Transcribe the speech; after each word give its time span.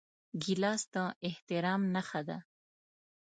ګیلاس 0.41 0.81
د 0.93 0.95
احترام 1.29 1.81
نښه 1.93 2.21
ده. 2.27 2.37